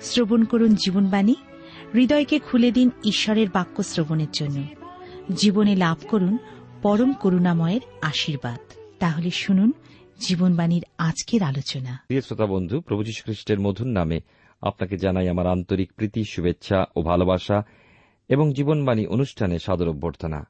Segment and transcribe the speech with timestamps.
[0.00, 1.34] শ্রবণ করুন জীবনবাণী।
[1.94, 4.64] হৃদয়কে খুলে দিন ঈশ্বরের বাক্য শ্রবণের জন্য।
[5.36, 6.38] জীবনে লাভ করুন
[6.82, 8.60] পরম করুণাময়ের আশীর্বাদ।
[8.98, 9.72] তাহলে শুনুন
[10.20, 14.20] জীবনবাণীর আজকের আলোচনা। প্রিয় শ্রোতা বন্ধু, প্রভু খ্রিস্টের মধুর নামে
[14.60, 17.62] আপনাকে জানাই আমার আন্তরিক প্রীতি, শুভেচ্ছা ও ভালোবাসা
[18.28, 20.46] এবং জীবনবাণী অনুষ্ঠানে সাদর অভ্যর্থনা।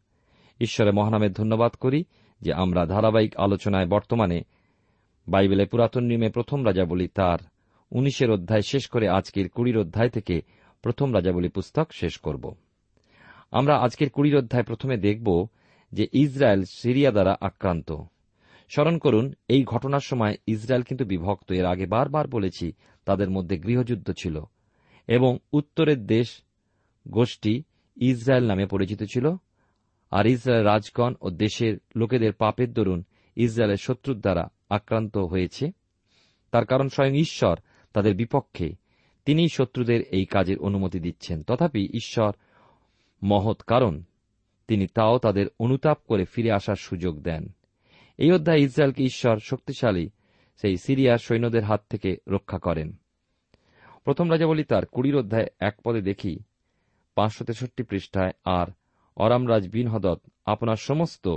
[0.61, 2.05] ঈশ্বরের মহানামের ধন্যবাদ করি
[2.41, 4.43] যে আমরা ধারাবাহিক আলোচনায় বর্তমানে
[5.29, 7.39] বাইবেলের পুরাতন নিয়মে প্রথম রাজা বলি তার
[7.95, 10.41] উনিশের অধ্যায় শেষ করে আজকের কুড়ির অধ্যায় থেকে
[10.83, 12.55] প্রথম রাজাবলী পুস্তক শেষ করব।
[13.51, 15.47] আমরা আজকের কুড়ির অধ্যায় প্রথমে দেখব
[15.93, 17.93] যে ইসরায়েল সিরিয়া দ্বারা আক্রান্ত।
[18.69, 22.73] স্মরণ করুন, এই ঘটনার সময় ইসরায়েল কিন্তু বিভক্ত। এর আগে বারবার বলেছি,
[23.05, 24.41] তাদের মধ্যে গৃহযুদ্ধ ছিল
[25.09, 26.43] এবং উত্তরের দেশ
[27.09, 27.63] গোষ্ঠী
[27.97, 29.35] ইসরায়েল নামে পরিচিত ছিল।
[30.11, 33.05] আর ইসরায়েল রাজগণ ও দেশের লোকেদের পাপের দরুন
[33.37, 35.71] ইসরায়েলের শত্রুর দ্বারা আক্রান্ত হয়েছে।
[36.51, 37.57] তার কারণ স্বয়ং ঈশ্বর
[37.95, 38.75] তাদের বিপক্ষে।
[39.25, 42.33] তিনিই শত্রুদের এই কাজের অনুমতি দিচ্ছেন। তথাপি ঈশ্বর
[43.23, 44.03] মহৎ, কারণ
[44.69, 47.55] তিনি তাও তাদের অনুতাপ করে ফিরে আসার সুযোগ দেন।
[48.19, 50.11] এই অধ্যায়ে ইসরায়েলকে ঈশ্বর শক্তিশালী
[50.57, 52.97] সেই সিরিয়ার সৈন্যদের হাত থেকে রক্ষা করেন।
[54.05, 56.39] প্রথম রাজাবলী তার কুড়ির অধ্যায় এক পদে দেখি,
[57.15, 58.67] পাঁচশো তেষট্টি পৃষ্ঠায়, আর
[59.17, 61.37] অরামরাজ বিন হদত আপনার সমস্ত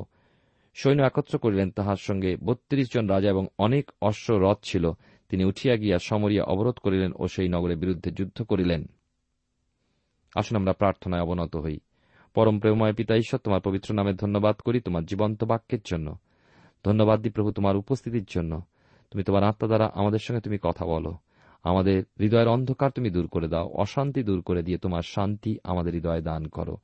[0.75, 4.91] সৈন্য একত্র করিলেন। তাহার সঙ্গে বত্রিশ জন রাজা এবং অনেক অশ্ব রথ ছিল।
[5.29, 8.85] তিনি উঠিয়া গিয়া সমরিয়া অবরোধ করিলেন ও সেই নগরের বিরুদ্ধে যুদ্ধ করিলেন।
[10.35, 11.79] আসুন আমরা প্রার্থনায় অবনত হই।
[12.33, 16.17] পরম প্রেমময় পিতা ঈশ্বর, তোমার পবিত্র নামে ধন্যবাদ করি তোমার জীবন্ত বাক্যের জন্য।
[16.85, 18.61] ধন্যবাদ দি প্রভু তোমার উপস্থিতির জন্য।
[19.11, 21.17] তুমি তোমার আত্মা দ্বারা আমাদের সঙ্গে তুমি কথা বলো।
[21.63, 26.21] আমাদের হৃদয়ের অন্ধকার তুমি দূর করে দাও, অশান্তি দূর করে দিয়ে তোমার শান্তি আমাদের হৃদয়ে
[26.21, 26.77] দান করো।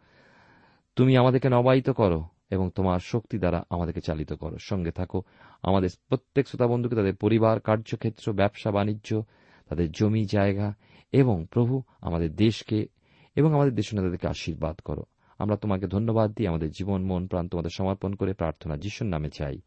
[0.96, 5.24] তুমি আমাদেরকে নবায়িত করো। এবং তোমার শক্তি দ্বারা আমাদেরকে চালিত করো। সঙ্গে থাকো,
[5.64, 9.24] আমাদের প্রত্যেক শ্রোতা বন্ধুকে তাদের পরিবার, কার্যক্ষেত্র, ব্যবসা, বাণিজ্য,
[9.70, 10.74] তাদের জমি, জায়গা
[11.12, 12.88] এবং প্রভু আমাদের দেশকে
[13.36, 15.04] এবং আমাদের দেশ নেতাদেরকে আশীর্বাদ করো।
[15.40, 19.62] আমরা তোমাকে ধন্যবাদ দিই, আমাদের জীবন, মন, প্রাণ তোমাদের সমর্পণ করে প্রার্থনা যিশুর নামে চাই।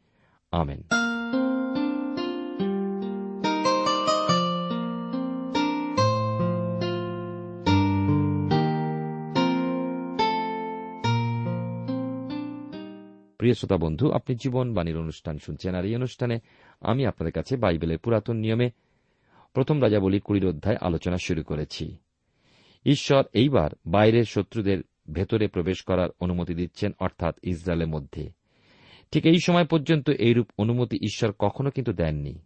[0.53, 1.06] আমেন।
[13.39, 16.39] প্রিয় শ্রোতা বন্ধু, আপনি জীবন বাণীর অনুষ্ঠান শুনছেন আর এই অনুষ্ঠানে
[16.81, 18.71] আমি আপনাদের কাছে বাইবেলের পুরাতন নিয়মে
[19.53, 21.97] প্রথম রাজা বলি কুড়ির অধ্যায় আলোচনা শুরু করেছি।
[22.87, 24.83] ঈশ্বর এইবার বাইরের শত্রুদের
[25.13, 28.31] ভেতরে প্রবেশ করার অনুমতি দিচ্ছেন, অর্থাৎ ইসরায়েলের মধ্যে।
[29.11, 32.39] ঠিক এই সময় পর্যন্ত এইরূপ অনুমতি ঈশ্বর কখনো কিন্তু দেননি।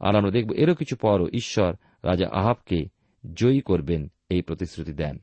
[0.00, 2.88] আর আমরা দেখব এরও কিছু পরও ঈশ্বর রাজা আহাবকে
[3.34, 5.18] জয়ী করবেন, এই প্রতিশ্রুতি দেন।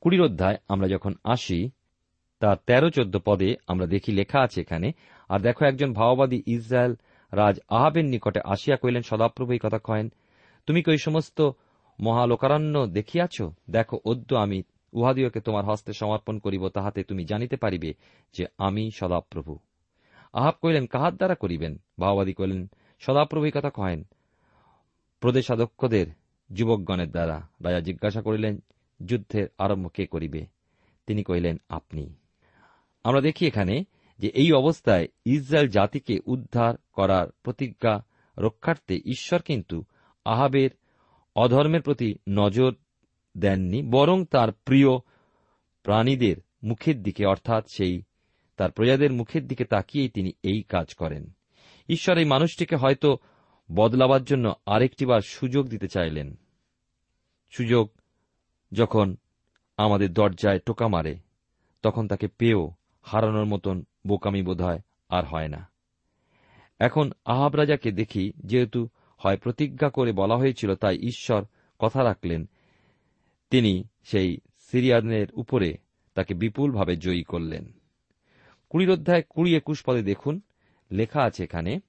[0.00, 1.70] কুড়ির অধ্যায় আমরা যখন আসি
[2.42, 4.92] তার তেরো চোদ্দ পদে আমরা দেখি লেখা আছে এখানে,
[5.28, 6.94] আর দেখো একজন ভাওবাদী ইসরায়েল
[7.32, 10.12] রাজ আহাবের নিকটে আসিয়া কইলেন সদাপ্রভু এই কথা কয়েন
[10.66, 11.50] তুমি কি ওই সমস্ত
[12.00, 13.42] মহালোকারণ্য দেখিয়াছ?
[13.70, 17.94] দেখো, অদ্য আমি উহাদিওকে তোমার হস্তে সমর্পণ করিব, তাহাতে তুমি জানিতে পারিবে
[18.34, 19.58] যে আমি সদাপ্রভু।
[20.32, 21.78] আহাব কহিলেন, কাহার দ্বারা করিবেন?
[22.00, 22.70] ভাওবাদী কহিলেন,
[23.00, 24.04] সদাপ্রভু কথা কহেন,
[25.20, 26.06] প্রদেশাধ্যক্ষদের,
[26.50, 28.54] যুবকগণের দ্বারা। রাজা জিজ্ঞাসা করিলেন,
[29.00, 30.46] যুদ্ধের আরম্ভ কে করিবে?
[31.06, 32.14] তিনি কহিলেন, আপনি।
[33.04, 33.84] আমরা দেখি এখানে
[34.18, 38.04] যে এই অবস্থায় ইসরায়েল জাতিকে উদ্ধার করার প্রতিজ্ঞা
[38.38, 39.84] রক্ষার্থে ঈশ্বর কিন্তু
[40.24, 40.70] আহাবের
[41.36, 42.74] অধর্মের প্রতি নজর
[43.36, 44.98] দেননি, বরং তার প্রিয়
[45.82, 48.02] প্রাণীদের মুখের দিকে, অর্থাৎ সেই
[48.56, 51.32] তার প্রজাদের মুখের দিকে তাকিয়েই তিনি এই কাজ করেন।
[51.88, 53.18] ঈশ্বর এই মানুষটিকে হয়তো
[53.74, 56.38] বদলাবার জন্য আরেকটিবার সুযোগ দিতে চাইলেন।
[57.50, 57.90] সুযোগ
[58.72, 59.16] যখন
[59.76, 61.16] আমাদের দরজায় টোকা মারে,
[61.82, 62.70] তখন তাকে পেয়েও
[63.02, 64.62] হারানোর মতন বোকামি বোধ
[65.08, 65.70] আর হয় না।
[66.78, 68.88] এখন আহাব রাজাকে দেখি যেহেতু
[69.18, 71.44] হয় প্রতিজ্ঞা করে বলা হয়েছিল, তাই ঈশ্বর
[71.78, 72.48] কথা রাখলেন।
[73.50, 75.78] তিনি সেই সিরিয়ানের উপরে
[76.14, 77.72] তাকে বিপুলভাবে জয়ী করলেন।
[78.68, 80.40] কুড়ির অধ্যায় কুড়ি একুশ পদে দেখুন,
[80.90, 81.80] লেখা আছে এখানে,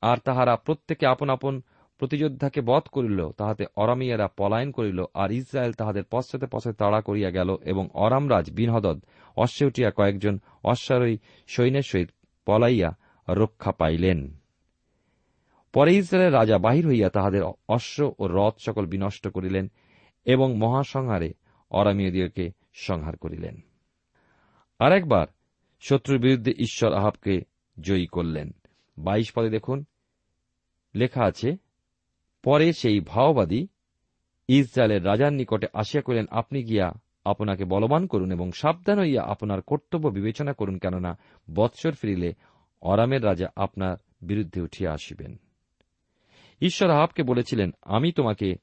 [0.00, 1.62] আর তাহারা প্রত্যেকে আপন আপন
[1.98, 7.56] প্রতিযোদ্ধাকে বধ করিল, তাহাতে অরামিয়ারা পলায়ন করিল, আর ইসরায়েল তাহাদের পশ্চাতে পশ্চাতে তাড়া করিয়া গেল
[7.64, 9.04] এবং অরামরাজ বিনহদদ
[9.36, 12.10] অশ্বে উঠিয়া কয়েকজন অশ্বারোহী সৈন্যের সহিত
[12.46, 12.96] পলাইয়া
[13.28, 14.36] রক্ষা পাইলেন।
[15.72, 19.70] পরে ইসরায়েলের রাজা বাহির হইয়া তাহাদের অশ্ব ও রথ সকল বিনষ্ট করিলেন
[20.24, 21.32] এবং মহাসংহারে
[21.70, 23.60] অরামীয়দিওকে সংহার করিলেন।
[24.78, 25.26] আরেকবার
[25.80, 27.40] শত্রুর বিরুদ্ধে ঈশ্বর আহাবকে
[27.80, 28.50] জয়ী করলেন।
[28.98, 29.84] বাইশ পদে দেখুন,
[30.94, 31.56] লেখা আছে
[32.46, 33.66] পরে সেই ভাওবাদী
[34.48, 36.92] ইসরায়েলের রাজার নিকটে আসিয়া করিলেন আপনি গিয়া
[37.24, 41.18] আপনাকে বলবান করুন এবং সাবধান হইয়া আপনার কর্তব্য বিবেচনা করুন, কেননা
[41.54, 42.34] বৎসর ফিরিলে
[42.80, 45.36] অরামের রাজা আপনার বিরুদ্ধে উঠিয়া আসিবেন।
[46.60, 48.54] ঈশ্বর আহাবকে বলেছিলেন, আমি তোমাকে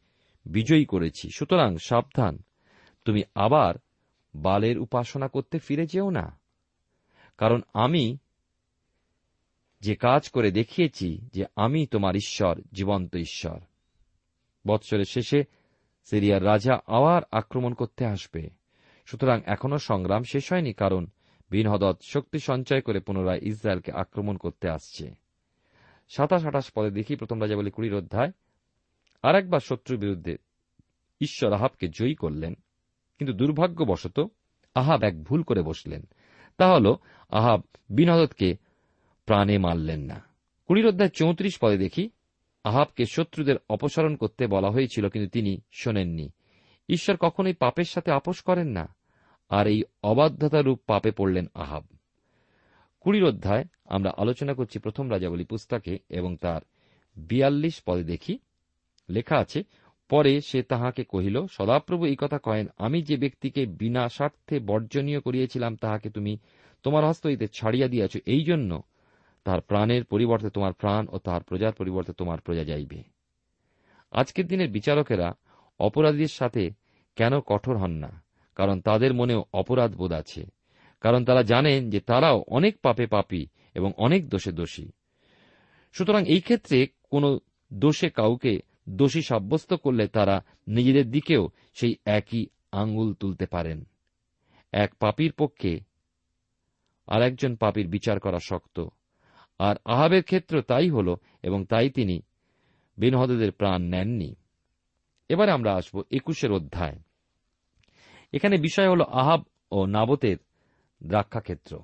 [0.45, 2.43] বিজয়ী করেছি, সুতরাং সাবধান।
[3.05, 3.75] তুমি আবার
[4.35, 6.39] বালের উপাসনা করতে ফিরে যেও না।
[7.37, 8.17] কারণ আমি
[9.81, 13.59] যে কাজ করে দেখিয়েছি যে আমি তোমার ঈশ্বর, জীবন্ত ঈশ্বর।
[14.67, 15.43] বৎসরের শেষে
[16.03, 18.49] সিরিয়ার রাজা আবার আক্রমণ করতে আসবে।
[19.05, 21.05] সুতরাং এখনও সংগ্রাম শেষ হয়নি, কারণ
[21.49, 25.13] বিনহদত শক্তি সঞ্চয় করে পুনরায় ইসরায়েলকে আক্রমণ করতে আসছে।
[26.09, 28.31] সাতাশ আঠাশ পদে দেখি প্রথম রাজা বলে কুড়ির অধ্যায়।
[29.23, 30.37] আর একবার শত্রুর বিরুদ্ধে
[31.21, 32.53] ঈশ্বর আহাবকে জয়ী করলেন,
[33.17, 34.27] কিন্তু দুর্ভাগ্যবশত
[34.75, 36.03] আহাব এক ভুল করে বসলেন।
[36.57, 36.95] তা হল,
[37.29, 38.57] আহাব বিনহদতকে
[39.25, 40.21] প্রাণে মারলেন না।
[40.67, 42.09] কুড়ির অধ্যায় চৌত্রিশ পদে দেখি
[42.63, 46.31] আহাবকে শত্রুদের অপসারণ করতে বলা হয়েছিল, কিন্তু তিনি শোনেননি।
[46.89, 48.95] ঈশ্বর কখনোই পাপের সাথে আপোষ করেন না,
[49.49, 51.83] আর এই অবাধ্যতারূপ পাপে পড়লেন আহাব।
[52.99, 56.61] কুড়ির অধ্যায়, আমরা আলোচনা করছি প্রথম রাজাবলী পুস্তকে এবং তার
[57.15, 58.39] বিয়াল্লিশ পদে দেখি,
[59.09, 59.63] লেখা আছে,
[60.09, 65.75] পরে সে তাহাকে কহিল, সদাপ্রভু এই কথা কয়েন, আমি যে ব্যক্তিকে বিনা স্বার্থে বর্জনীয় করিয়েছিলাম,
[65.75, 66.37] তাহাকে তুমি
[66.83, 68.83] তোমার হস্ত হইতে ছাড়িয়া দিয়াছ এই জন্য
[69.43, 73.03] তাহার প্রাণের পরিবর্তে তোমার প্রাণ ও তাহার প্রজার পরিবর্তে তোমার প্রজা যাইবে।
[74.11, 75.33] আজকের দিনের বিচারকেরা
[75.79, 76.71] অপরাধীর সাথে
[77.15, 78.23] কেন কঠোর হন না?
[78.55, 80.45] কারণ তাদের মনেও অপরাধ বোধ আছে।
[81.01, 83.45] কারণ তারা জানেন যে তারাও অনেক পাপে পাপী
[83.75, 84.91] এবং অনেক দোষে দোষী।
[85.93, 87.39] সুতরাং এই ক্ষেত্রে কোন
[87.73, 88.59] দোষে কাউকে
[88.89, 93.83] দোষী সাব্যস্ত করলে তারা নিজেদের দিকেও সেই একই আঙ্গুল তুলতে পারেন।
[94.71, 95.79] এক পাপীর পক্ষে
[97.07, 98.87] আর একজন পাপীর বিচার করা শক্ত।
[99.59, 102.21] আর আহাবের ক্ষেত্র তাই হল এবং তাই তিনি
[102.99, 104.35] বেনহদের প্রাণ নেননি।
[105.29, 106.99] এবারে আমরা আসব একুশের অধ্যায়।
[108.33, 110.37] এখানে বিষয় হল আহাব ও নাবতের
[111.03, 111.79] দ্রাক্ষাক্ষেত্র।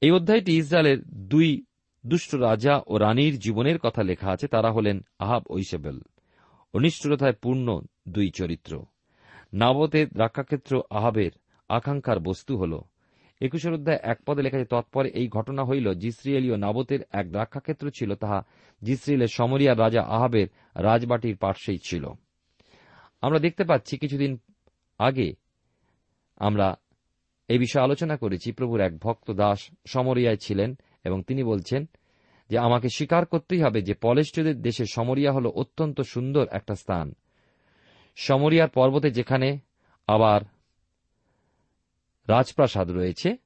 [0.00, 1.64] এই অধ্যায়টি ইসরায়েলের দুই
[2.06, 6.00] দুষ্ট রাজা ও রানীর জীবনের কথা লেখা আছে। তারা হলেন আহাব ঐসেবেল
[6.74, 8.84] অনিষ্ঠুরতায় পূর্ণ দুই চরিত্র।
[9.52, 11.30] নাবতের দ্রাক্ষাক্ষেত্র আহাবের
[11.68, 12.80] আকাঙ্ক্ষার বস্তু হল
[13.40, 18.14] একুশের অধ্যায় এক পদে লেখা আছে, তৎপরে এই ঘটনা হইল জিসরিয়েলীয় নাবতের এক দ্রাক্ষাক্ষেত্র ছিল,
[18.14, 18.44] তাহা
[18.82, 20.46] জিসরিয়েলের সমরিয়ার রাজা আহাবের
[20.76, 22.08] রাজবাটির পার্শ্বেই ছিল।
[23.22, 24.38] আমরা দেখতে পাচ্ছি, কিছুদিন
[24.98, 25.34] আগে
[26.36, 26.76] আমরা
[27.48, 31.88] এই বিষয়ে আলোচনা করেছি, প্রভুর এক ভক্ত দাস সমরিয়ায় ছিলেন এবং তিনি বলছেন
[32.50, 37.14] যে, আমাকে স্বীকার করতেই হবে যে, পলেষ্টীয়দের দেশে সমরিয়া হল অত্যন্ত সুন্দর একটা স্থান।
[38.16, 39.58] সমরিয়ার পর্বতে যেখানে
[40.06, 40.40] আবার
[42.28, 43.36] রাজপ্রাসাদ রয়েছে,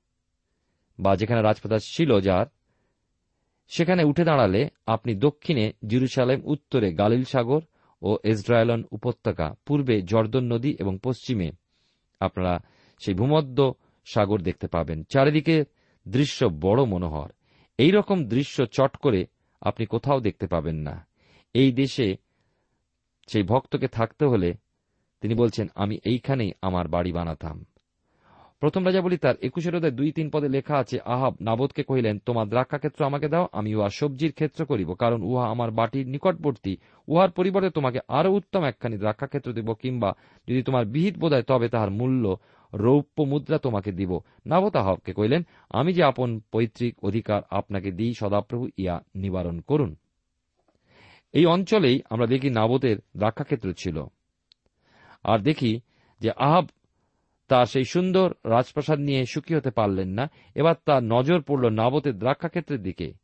[1.01, 2.47] বা যেখানে রাজপ্রাসাদ ছিল যার,
[3.69, 7.61] সেখানে উঠে দাঁড়ালে আপনি দক্ষিণে জিরুসালেম, উত্তরে গালিল সাগর
[8.03, 11.51] ও ইসরায়েলন উপত্যকা, পূর্বে জর্দন নদী এবং পশ্চিমে
[12.21, 12.59] আপনারা
[12.99, 15.65] সেই ভূমধ্য সাগর দেখতে পাবেন। চারিদিকে
[16.09, 17.31] দৃশ্য বড় মনোহর।
[17.79, 19.27] এই রকম দৃশ্য চট করে
[19.61, 21.07] আপনি কোথাও দেখতে পাবেন না।
[21.55, 22.17] এই দেশে
[23.27, 24.55] সেই ভক্তকে থাকতে হলে
[25.21, 27.65] তিনি বলছেন, আমি এইখানেই আমার বাড়ি বানাতাম।
[28.63, 32.49] প্রথম রাজা বলি তার একুশের অধ্যায় দুই তিন পদে লেখা আছে, আহাব, নাবদকে কহিলেন, তোমার
[32.49, 36.77] দ্রাক্ষা ক্ষেত্র আমাকে দাও, আমি উহা সবজির ক্ষেত্র করিব, কারণ উহা আমার বাটির নিকটবর্তী।
[37.09, 40.15] উহার পরিবর্তে তোমাকে আরও উত্তম একখানি দ্রাক্ষা ক্ষেত্র দেব, কিংবা
[40.49, 42.37] যদি তোমার বিহিত বোধ তবে তাহার মূল্য
[42.75, 48.69] রৌপ্য মুদ্রা তোমাকে দিব। নাবত আহাবকে কইলেন আমি যে আপন পৈতৃক অধিকার আপনাকে দিই, সদাপ্রভু,
[48.77, 49.97] ইয়া নিবারণ করুন।
[51.33, 54.05] এই অঞ্চলেই আমরা দেখি নাবতের দ্রাক্ষাক্ষেত্র ছিল।
[55.25, 55.81] আর দেখি
[56.21, 56.67] যে আহাব
[57.49, 62.83] তার সেই সুন্দর রাজপ্রাসাদ নিয়ে সুখী হতে পারলেন না। এবার তার নজর পড়ল নাবতের দ্রাক্ষাক্ষেত্রের
[62.83, 63.15] দিকে।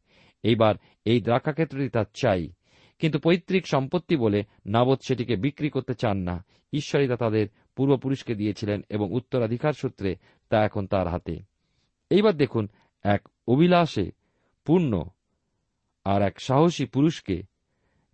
[0.43, 2.53] এইবার এই দ্রাক্ষাক্ষেত্রটি তার চাই।
[2.99, 8.83] কিন্তু পৈতৃক সম্পত্তি বলে নাবত সেটিকে বিক্রি করতে চান না। ঈশ্বরই তা তাদের পূর্বপুরুষকে দিয়েছিলেন
[8.89, 10.17] এবং উত্তরাধিকার সূত্রে
[10.49, 11.41] তা এখন তার হাতে।
[12.11, 12.69] এইবার দেখুন
[13.03, 14.11] এক অভিলাষে
[14.65, 15.03] পূর্ণ
[16.05, 17.43] আর এক সাহসী পুরুষকে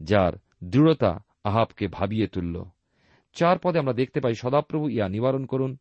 [0.01, 0.33] যার
[0.65, 2.65] দৃঢ়তা আহাবকে ভাবিয়ে তুলল।
[3.33, 5.77] চার পদে আমরা দেখতে পাই সদাপ্রভু ইয়া নিবারণ করুন।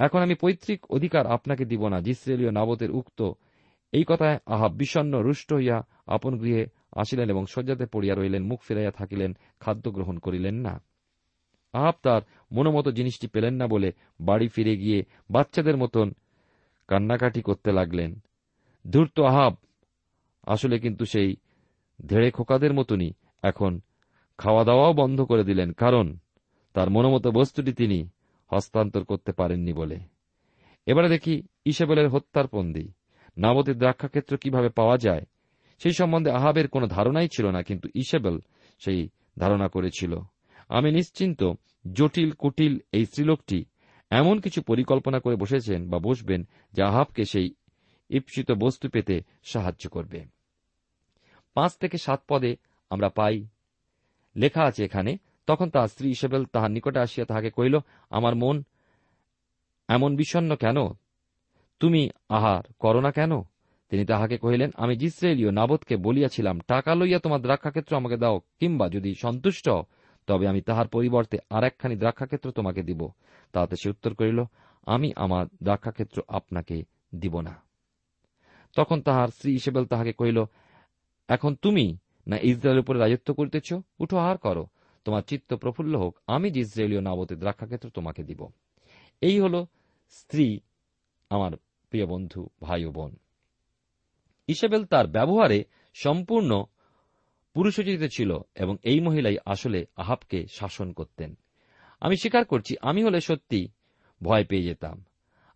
[0.00, 3.20] এখন আমি পৈতৃক অধিকার আপনাকে দিব না জিসরেলীয় নাবতের উক্ত
[3.92, 8.90] এই কথায় আহাব বিষণ্ন রুষ্ট হইয়া আপন গৃহে আসিলেন এবং শয্যাতে পড়িয়া রইলেন মুখ ফিরাইয়া
[8.90, 9.30] থাকিলেন,
[9.60, 10.74] খাদ্য গ্রহণ করিলেন না।
[11.74, 12.22] আহাব তার
[12.52, 16.06] মনোমতো জিনিসটি পেলেন না বলে বাড়ি ফিরে গিয়ে বাচ্চাদের মতন
[16.88, 18.10] কান্নাকাটি করতে লাগলেন।
[18.84, 19.54] ধূর্ত আহাব,
[20.46, 21.36] আসলে কিন্তু সেই
[22.06, 23.10] ধেড়ে খোকাদের মতনই
[23.42, 23.80] এখন
[24.38, 26.06] খাওয়া দাওয়াও বন্ধ করে দিলেন, কারণ
[26.74, 27.98] তার মনোমতো বস্তুটি তিনি
[28.54, 29.98] হস্তান্তর করতে পারেননি বলে।
[30.86, 32.92] এবারে দেখি ইসেবেলের হত্যার পন্দি।
[33.36, 35.24] নাবতের দ্রাক্ষাক্ষেত্র কীভাবে পাওয়া যায়,
[35.78, 38.38] সেই সম্বন্ধে আহাবের কোনো ধারণাই ছিল না, কিন্তু ইসেবেল
[38.78, 40.18] সেই ধারণা করেছিল।
[40.68, 41.52] আমি নিশ্চিন্ত
[41.92, 43.64] জটিল, কুটিল এই স্ত্রীলোকটি
[44.10, 47.54] এমন কিছু পরিকল্পনা করে বসেছেন বা বসবেন যা আহাবকে সেই
[48.10, 50.24] ঈপ্সিত বস্তু পেতে সাহায্য করবে।
[51.54, 52.56] পাঁচ থেকে সাত পদে
[52.90, 53.46] আমরা পাই।
[54.36, 57.78] লেখা আছে এখানে তখন তাহার স্ত্রী ইসেবেল তাহার নিকটে আসিয়া তাহাকে কহিল,
[58.10, 58.62] আমার মন
[59.88, 60.76] এমন বিষণ্ন কেন?
[61.80, 63.42] তুমি আহার করো না কেন?
[63.90, 69.14] তিনি তাহাকে কহিলেন, আমি জিসরায়েলীয় নাবদকে বলিয়াছিলাম, টাকা লইয়া তোমার দ্রাক্ষাক্ষেত্র আমাকে দাও, কিংবা যদি
[69.14, 69.68] সন্তুষ্ট
[70.26, 73.08] তবে আমি তাহার পরিবর্তে আর একখানি দ্রাক্ষাক্ষেত্র তোমাকে দিব।
[73.52, 74.44] তাহাতে সে উত্তর করিল,
[74.86, 76.82] আমি আমার দ্রাক্ষাক্ষেত্র আপনাকে
[77.14, 77.62] দিব না।
[78.76, 80.44] তখন তাহার স্ত্রী ইসেবেল তাহাকে কহিল,
[81.28, 83.72] এখন তুমি না ইসরায়েলের উপরে রাজত্ব করিতেছ?
[83.98, 84.66] উঠো আহার করো।
[85.04, 88.46] তোমার চিত্ত প্রফুল্ল হোক, আমি যে ইসরায়েলীয় নাবতের দ্রাক্ষাক্ষেত্র তোমাকে দিব।
[89.20, 89.64] এই হল
[90.08, 90.60] স্ত্রী,
[91.30, 91.52] আমার
[91.90, 93.16] প্রিয় বন্ধু, ভাই ও বোন।
[94.46, 96.64] ইসেবেল তার ব্যবহারে সম্পূর্ণ
[97.54, 101.38] পুরুষোচিত ছিল এবং এই মহিলাই আসলে আহাবকে শাসন করতেন।
[102.00, 103.68] আমি স্বীকার করছি, আমি হলে সত্যি
[104.22, 105.04] ভয় পেয়ে যেতাম।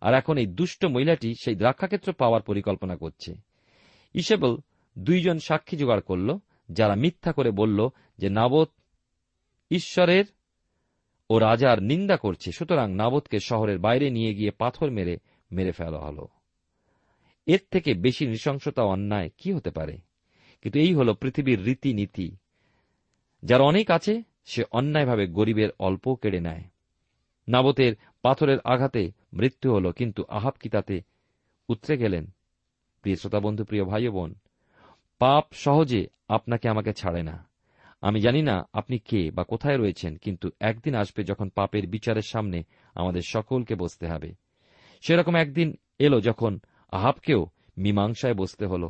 [0.01, 3.35] আর এখন এই দুষ্ট মহিলাটি সেই দ্রাক্ষাক্ষেত্র পাওয়ার পরিকল্পনা করছে।
[4.13, 4.57] ইসেবল
[4.97, 6.37] দুইজন সাক্ষী জোগাড় করল,
[6.71, 8.71] যারা মিথ্যা করে বলল যে নাবত
[9.71, 10.25] ঈশ্বরের
[11.29, 15.17] ও রাজার নিন্দা করছে। সুতরাং নাবতকে শহরের বাইরে নিয়ে গিয়ে পাথর মেরে
[15.51, 16.25] মেরে ফেলা হল।
[17.45, 19.97] এর থেকে বেশি নৃশংসতা অন্যায় কি হতে পারে?
[20.61, 22.37] কিন্তু এই হল পৃথিবীর রীতিনীতি।
[23.43, 26.63] যার অনেক আছে, সে অন্যায়ভাবে গরিবের অল্প কেড়ে নেয়।
[27.47, 31.01] নাবতের পাথরের আঘাতে মৃত্যু হল, কিন্তু আহাব কি তাতে
[31.69, 32.27] উতরে গেলেন?
[33.01, 34.35] প্রিয় শ্রোতা বন্ধু, প্রিয় ভাই বোন,
[35.19, 37.46] পাপ সহজে আপনাকে আমাকে ছাড়ে না।
[38.01, 42.63] আমি জানি না আপনি কে বা কোথায় রয়েছেন, কিন্তু একদিন আসবে যখন পাপের বিচারের সামনে
[42.95, 44.29] আমাদের সকলকে বসতে হবে।
[45.01, 46.59] সেরকম একদিন এলো যখন
[46.91, 48.89] আহাবকেও মীমাংসায় বসতে হল।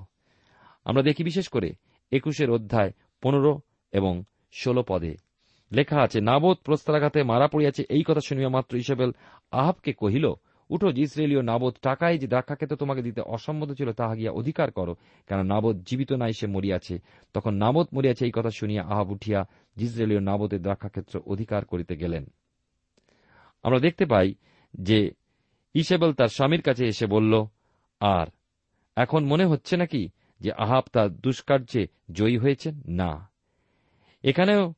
[0.86, 1.70] আমরা দেখি বিশেষ করে
[2.12, 3.62] একুশের অধ্যায় পনেরো
[3.94, 4.24] এবং
[4.54, 5.14] ষোলো পদে।
[5.72, 9.12] লেখা আছে নাবোধ প্রস্তারাঘাতে মারা পড়িয়াছে এই কথা শুনিয়া মাত্র ইসবেল
[9.52, 10.34] আহাবকে কহিল
[10.70, 14.96] উঠো যে ইসরায়েলীয় নাবোধ টাকায় যে দ্রাক্ষাক্ষেত্র তোমাকে দিতে অসম্মত ছিল, তাহা গিয়া অধিকার করো
[15.28, 17.00] কেন নাবোধ জীবিত নাই, সে মরিয়াছে।
[17.34, 19.46] তখন নাবোধ মরিয়াছে, এই কথা শুনিয়া আহাব উঠিয়া
[19.78, 22.26] জিসরায়েলীয় নাবোধের দ্রাক্ষাক্ষেত্র অধিকার করিতে গেলেন।
[23.64, 24.34] আমরা দেখতে পাই
[24.74, 25.12] যে
[25.74, 27.46] ইসেবেল তার স্বামীর কাছে এসে বলল,
[28.00, 28.28] আর,
[28.96, 30.10] এখন মনে হচ্ছে নাকি
[30.40, 32.82] যে আহাব তার দুষ্কার্যে জয়ী হয়েছেন?
[32.88, 33.30] না।
[34.24, 34.74] এখানেও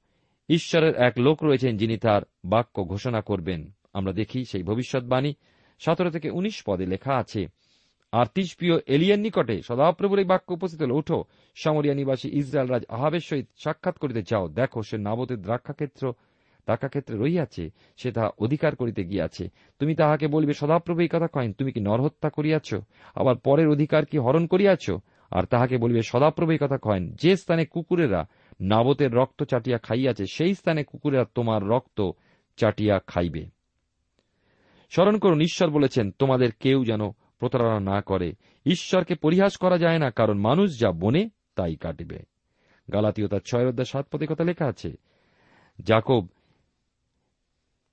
[0.49, 5.33] ঈশ্বরের এক লোক রয়েছেন যিনি তার বাক্য ঘোষণা করবেন। আমরা দেখি সেই ভবিষ্যৎবাণী
[5.83, 7.41] সতেরো থেকে উনিশ পদে লেখা আছে,
[8.13, 11.17] আর তিসপ্রিয় এলিয়ার নিকটে সদাপ্রভুর এই বাক্য উপস্থিত হল উঠো
[11.57, 16.03] সমরিয়া নিবাসী ইসরায়েল রাজ আহাবের সহিত সাক্ষাৎ করিতে যাও দেখো, সে নাবতের দ্রাক্ষাক্ষেত্র,
[16.67, 17.63] দ্রাক্ষাক্ষেত্রে রহিয়াছে,
[17.99, 19.43] সে তাহা অধিকার করিতে গিয়াছে।
[19.79, 22.69] তুমি তাহাকে বলবে, সদাপ্রভু এই কথা কয়েন তুমি কি নরহত্যা করিয়াছ?
[23.15, 24.85] আবার পরের অধিকার কি হরণ করিয়াছ?
[25.31, 28.21] আর তাহাকে বলিবে, সদাপ্রভু এই কথা কয়েন যে স্থানে কুকুরেরা
[28.71, 31.99] নাবতের রক্ত চাটিয়া খাইয়াছে, সেই স্থানে কুকুরেরা তোমার রক্ত
[32.59, 33.43] চাটিয়া খাইবে।
[34.89, 38.33] স্মরণ করুন, ঈশ্বর বলেছেন, তোমাদের কেউ যেন প্রতারণা না করে।
[38.65, 42.19] ঈশ্বরকে পরিহাস করা যায় না, কারণ মানুষ যা বনে, তাই কাটিবে।
[42.93, 44.95] গালাতীয় তার ছয় অধ্যায় সাত পদে কথা লেখা আছে,
[45.83, 46.27] জাকব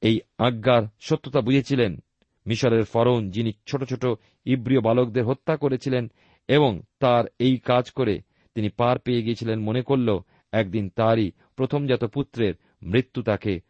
[0.01, 1.99] এই আজ্ঞার সত্যতা বুঝেছিলেন।
[2.47, 4.07] মিশরের ফরৌন, যিনি ছোট ছোট
[4.45, 6.11] ইব্রিয় বালকদের হত্যা করেছিলেন
[6.49, 8.21] এবং তার এই কাজ করে
[8.55, 10.19] তিনি পার পেয়ে গিয়েছিলেন, মনে করল
[10.53, 13.61] একদিন তারই প্রথমজাত পুত্রের মৃত্যু তাকে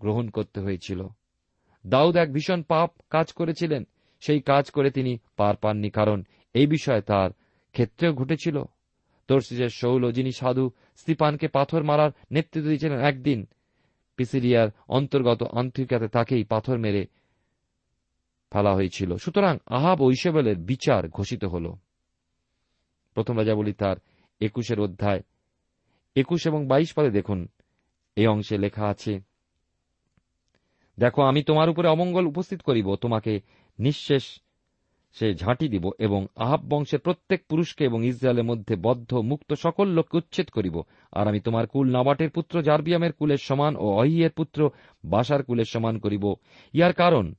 [0.00, 1.08] গ্রহণ করতে হয়েছিল।
[1.88, 3.84] দাউদ এক ভীষণ পাপ কাজ করেছিলেন।
[4.20, 6.22] সেই কাজ করে তিনি পার পাননি, কারণ
[6.54, 7.30] এই বিষয়ে তার
[7.72, 8.62] ক্ষেত্রেও ঘটেছিল।
[9.28, 13.46] তর্সিসের শৌল, যিনি সাধু স্তিপানকে পাথর মারার নেতৃত্ব দিয়েছিলেন, একদিন
[14.16, 17.06] পিসিরিয়ার অন্তর্গত আন্তিকাতে তাকেই পাথর মেরে
[18.52, 21.72] ফেলা হয়েছিল। সুতরাং আহাব ও ইসবেলের বিচার ঘোষিত হল।
[23.14, 23.96] প্রথম রাজাবলী তার
[24.40, 25.22] একুশের অধ্যায়।
[26.16, 27.48] একুশ এবং বাইশ পদে দেখুন,
[28.16, 29.27] এই অংশে লেখা আছে
[30.98, 33.40] দেখো, আমি তোমার উপরে অমঙ্গল উপস্থিত করিব, তোমাকে
[33.78, 34.40] নিঃশেষ
[35.12, 40.16] সে ঝাঁটি দিব এবং আহাব বংশের প্রত্যেক পুরুষকে এবং ইসরায়েলের মধ্যে বদ্ধ, মুক্ত সকল লোককে
[40.16, 44.70] উচ্ছেদ করিব। আর আমি তোমার কুল নাবাটের পুত্র জার্বিয়ামের কুলের সমান ও অহিয়ের পুত্র
[45.04, 46.34] বাসার কুলের সমান করিব।
[46.74, 47.34] ইহার কারণ,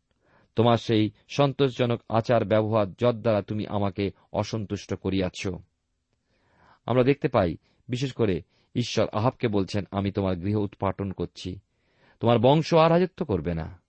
[0.56, 5.48] তোমার সেই সন্তোষজনক আচার ব্যবহার যদ দ্বারা তুমি আমাকে অসন্তুষ্ট করিয়াছ।
[6.86, 7.58] আমরা দেখতে পাই,
[7.89, 8.42] বিশেষ করে
[8.75, 11.60] ঈশ্বর আহাবকে বলছেন, আমি তোমার গৃহ উৎপাটন করছি।
[12.19, 13.81] তোমার বংশ আর রাজত্ব করবে না।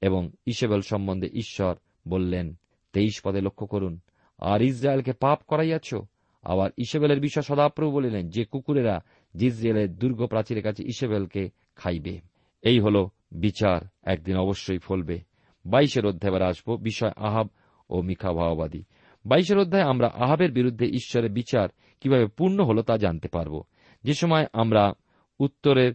[0.00, 1.74] এবং ইসেবেল সম্বন্ধে ঈশ্বর
[2.08, 2.54] বললেন,
[2.92, 4.00] তেইশ পদে লক্ষ্য করুন,
[4.38, 5.94] আর ইসরায়েলকে পাপ করাইয়াছ?
[6.42, 9.00] আবার ইসেবেলের বিষয় সদাপ্রভু বলিলেন, যে কুকুরেরা
[9.36, 12.20] জিজরিয়েলের দুর্গ প্রাচীরের কাছে ইসেবেলকে খাইবে।
[12.62, 15.20] এই হল বিচার, একদিন অবশ্যই ফলবে।
[15.66, 17.48] বাইশের অধ্যায় আসব, বিষয় আহাব
[17.90, 18.84] ও মিখা ভাওবাদী।
[19.26, 21.68] বাইশের অধ্যায়ে আমরা আহাবের বিরুদ্ধে ঈশ্বরের বিচার
[22.00, 23.62] কীভাবে পূর্ণ হল তা জানতে পারব।
[24.04, 24.92] যে সময় আমরা
[25.40, 25.92] উত্তরের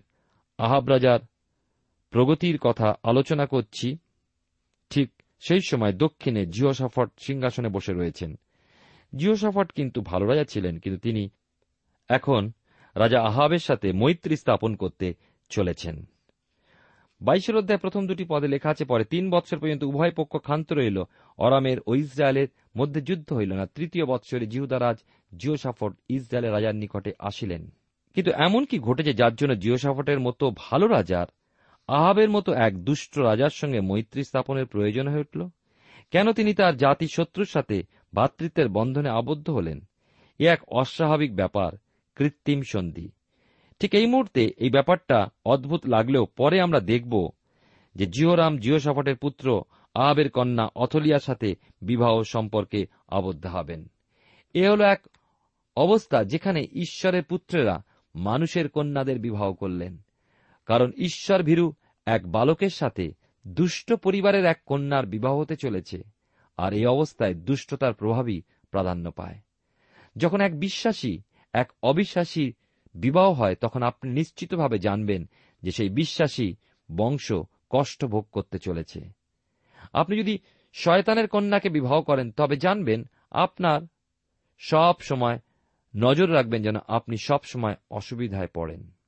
[0.58, 1.20] আহাব রাজার
[2.12, 3.98] প্রগতির কথা আলোচনা করছি।
[4.90, 8.40] ঠিক সেই সময় দক্ষিণে জিওসাফট সিংহাসনে বসে রয়েছেন।
[9.16, 11.30] জিওসাফট কিন্তু ভালো রাজা ছিলেন, কিন্তু তিনি
[12.10, 12.52] এখন
[12.96, 15.14] রাজা আহাবের সাথে মৈত্রী স্থাপন করতে
[15.50, 16.06] চলেছেন।
[17.22, 21.04] বাইশের অধ্যায় প্রথম দুটি পদে লেখা আছে, পরে তিন বৎসর পর্যন্ত উভয় পক্ষ ক্ষান্ত রইল।
[21.38, 22.48] অরামের ও ইসরায়েলের
[22.78, 24.98] মধ্যে যুদ্ধ হইল না। তৃতীয় বৎসরে জিহুদারাজ
[25.38, 27.72] জিওসাফট ইসরায়েলের রাজার নিকটে আসিলেন।
[28.14, 31.28] কিন্তু এমন কি ঘটেছে যার জন্য জিওসাফটের মতো ভালো রাজার
[31.90, 35.50] আহাবের মতো এক দুষ্ট রাজার সঙ্গে মৈত্রী স্থাপনের প্রয়োজন হয়ে উঠল।
[36.12, 37.84] কেন তিনি তার জাতি শত্রুর সাথে
[38.16, 39.82] ভাতৃত্বের বন্ধনে আবদ্ধ হলেন?
[40.40, 41.72] এ এক অস্বাভাবিক ব্যাপার,
[42.16, 43.12] কৃত্রিম সন্ধি।
[43.80, 47.30] ঠিক এই মুহূর্তে এই ব্যাপারটা অদ্ভুত লাগলেও পরে আমরা দেখব
[47.96, 49.62] যে জিওরাম জিওসাফটের পুত্র
[49.94, 53.92] আহাবের কন্যা অথলিয়ার সাথে বিবাহ সম্পর্কে আবদ্ধ হবেন।
[54.54, 55.08] এ হল এক
[55.78, 57.84] অবস্থা যেখানে ঈশ্বরের পুত্রেরা
[58.16, 59.98] মানুষের কন্যাদের বিবাহ করলেন।
[60.70, 61.74] কারণ ঈশ্বর ভীরু
[62.06, 63.14] এক বালকের সাথে
[63.48, 66.04] দুষ্ট পরিবারের এক কন্যার বিবাহ হতে চলেছে,
[66.58, 69.40] আর এই অবস্থায় দুষ্টতার প্রভাবই প্রাধান্য পায়।
[70.18, 71.22] যখন এক বিশ্বাসী,
[71.54, 72.54] এক অবিশ্বাসী
[72.96, 75.30] বিবাহ হয়, তখন আপনি নিশ্চিতভাবে জানবেন
[75.64, 76.56] যে সেই বিশ্বাসী
[76.96, 77.32] বংশ
[77.70, 79.10] কষ্ট ভোগ করতে চলেছে।
[79.94, 80.40] আপনি যদি
[80.74, 83.82] শয়তানের কন্যাকে বিবাহ করেন, তবে জানবেন আপনার
[84.60, 85.40] সব সময়
[85.96, 88.99] নজর রাখবেন যেন আপনি সব সময় অসুবিধায় পড়েন।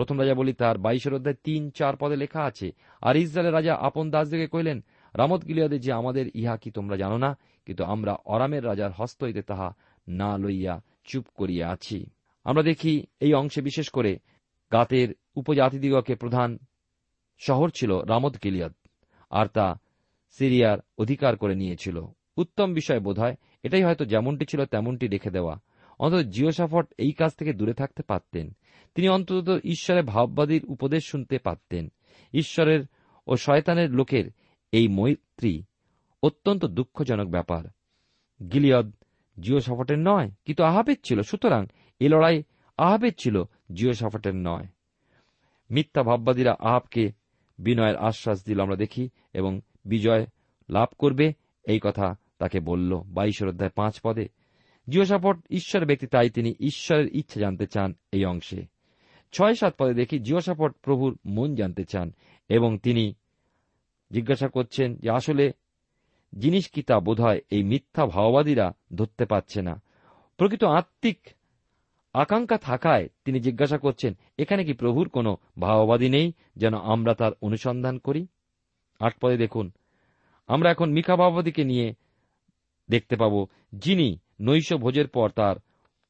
[0.00, 2.68] প্রথম রাজা বলি তার বাইশের অধ্যায় তিন, চার পদে লেখা আছে,
[3.02, 4.78] আর ইসরায়েলের রাজা আপন দাসদিকে কইলেন
[5.14, 7.30] রামত গিলিয়াদে যে আমাদের, ইহা কি তোমরা জানো না?
[7.66, 9.68] কিন্তু আমরা অরামের রাজার হস্ত হইতে তাহা
[10.06, 10.74] না লইয়া
[11.08, 11.98] চুপ করিয়া আছি।
[12.46, 12.92] আমরা দেখি
[13.24, 14.12] এই অংশে বিশেষ করে
[14.72, 15.08] গাতের
[15.40, 16.50] উপজাতিদিগকে প্রধান
[17.40, 18.72] শহর ছিল রামত গিলিয়াদ,
[19.30, 19.66] আর তা
[20.38, 21.96] সিরিয়ার অধিকার করে নিয়েছিল।
[22.42, 25.54] উত্তম বিষয় বোধ হয় এটাই হয়তো যেমনটি ছিল তেমনটি রেখে দেওয়া।
[26.00, 28.56] অন্তত জিওসাফট এই কাজ থেকে দূরে থাকতে পারতেন।
[28.94, 31.88] তিনি অন্তত ঈশ্বরের ভাববাদীর উপদেশ শুনতে পারতেন।
[32.32, 32.84] ঈশ্বরের
[33.26, 34.30] ও শয়তানের লোকের
[34.72, 35.62] এই মৈত্রী
[36.22, 37.64] অত্যন্ত দুঃখজনক ব্যাপার।
[38.52, 38.90] গিলিয়দ
[39.40, 41.66] জিও জিওসাফটের নয় কিন্তু আহাবের ছিল। সুতরাং
[42.00, 42.42] এ লড়াই
[42.78, 44.66] আহাবের ছিল জিও জিওসাফটের নয়।
[45.70, 47.12] মিথ্যা ভাববাদীরা আহাবকে
[47.58, 50.26] বিনয়ের আশ্বাস দিল, আমরা দেখি, এবং বিজয়
[50.70, 51.32] লাভ করবে,
[51.64, 54.28] এই কথা তাকে বলল। বাইশের অধ্যায় পাঁচ পদে
[54.88, 58.66] জিওসাফট ঈশ্বর ব্যক্তি তাই তিনি ঈশ্বরের ইচ্ছা জানতে চান এই অংশে।
[59.32, 62.12] ছয় সাত পদে দেখি জিওসাফট প্রভুর মন জানতে চান
[62.48, 63.14] এবং তিনি
[64.10, 65.52] জিজ্ঞাসা করছেন যে আসলে
[66.38, 69.82] জিনিস কি তা বোধ এই মিথ্যা ভাওবাদীরা ধরতে পারছে না।
[70.36, 71.18] প্রকৃত আত্মিক
[72.14, 77.98] আকাঙ্ক্ষা থাকায় তিনি জিজ্ঞাসা করছেন, এখানে কি প্রভুর কোনো ভাওবাদী নেই যেন আমরা তার অনুসন্ধান
[77.98, 78.26] করি?
[79.00, 79.70] আট পদে দেখুন,
[80.48, 81.94] আমরা এখন মিখা ভাওবাদীকে নিয়ে
[82.88, 85.56] দেখতে পাব যিনি নৈশ ভোজের পর তার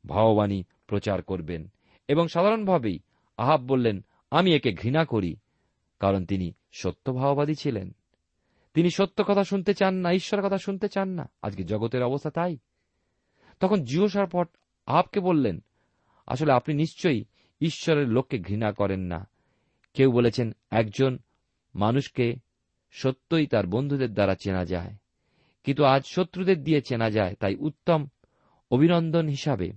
[0.06, 1.68] ভাববাণী প্রচার করবেন।
[2.08, 2.98] এবং সাধারণভাবেই
[3.36, 5.36] আহাব বললেন, আমি একে ঘৃণা করি,
[6.00, 7.94] কারণ তিনি সত্য ভাওবাদী ছিলেন।
[8.74, 12.58] তিনি সত্য কথা শুনতে চান না ঈশ্বর কথা শুনতে চান না। আজকে জগতের অবস্থা তাই।
[13.60, 14.48] তখন জিও সারপট
[14.86, 15.62] আহাবকে বললেন,
[16.26, 17.24] আসলে আপনি নিশ্চয়ই
[17.60, 19.28] ঈশ্বরের লোককে ঘৃণা করেন না।
[19.94, 21.18] কেউ বলেছেন, একজন
[21.74, 22.34] মানুষকে
[22.90, 24.94] সত্যই তার বন্ধুদের দ্বারা চেনা যায়।
[25.64, 28.06] কিন্তু আজ শত্রুদের দিয়ে চেনা যায়, তাই উত্তম
[28.70, 29.72] অভিনন্দন হিসাবে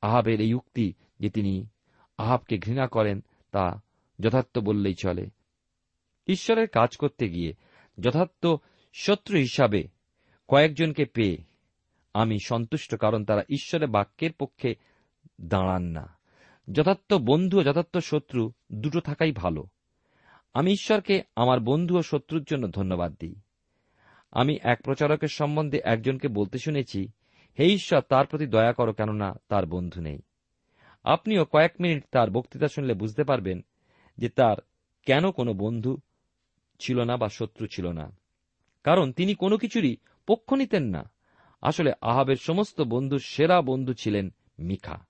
[0.00, 1.66] আহাবের এই উক্তি যে তিনি
[2.18, 3.82] আহাবকে ঘৃণা করেন তা
[4.20, 5.30] যথার্থ বললেই চলে।
[6.26, 7.54] ঈশ্বরের কাজ করতে গিয়ে
[8.00, 8.46] যথার্থ
[8.92, 9.88] শত্রু হিসাবে
[10.48, 11.38] কয়েকজনকে পেয়ে
[12.14, 14.74] আমি সন্তুষ্ট, কারণ তারা ঈশ্বরের বাক্যের পক্ষে
[15.40, 16.18] দাঁড়ান না।
[16.72, 19.66] যথার্থ বন্ধু ও যথার্থ শত্রু দুটো থাকাই ভালো।
[20.54, 23.34] আমি ঈশ্বরকে আমার বন্ধু ও শত্রুর জন্য ধন্যবাদ দিই।
[24.30, 27.08] আমি এক প্রচারকের সম্বন্ধে একজনকে বলতে শুনেছি
[27.58, 30.18] হে ঈশ্বর, তার প্রতি দয়া করো, কেননা তার বন্ধু নেই।
[31.04, 33.64] আপনিও কয়েক মিনিট তার বক্তৃতা শুনলে বুঝতে পারবেন
[34.18, 34.56] যে তার
[35.06, 35.98] কেন কোনো বন্ধু
[36.78, 38.16] ছিল না বা শত্রু ছিল না।
[38.84, 41.10] কারণ তিনি কোনো কিছুরই পক্ষ নিতেন না।
[41.62, 45.06] আসলে আহাবের সমস্ত বন্ধুর সেরা বন্ধু ছিলেন মিখা।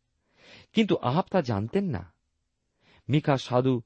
[0.72, 2.12] কিন্তু আহাব তা জানতেন না।
[3.09, 3.83] মিখা সাধু